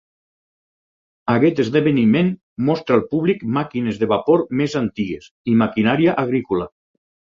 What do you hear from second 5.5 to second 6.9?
i maquinària agrícola.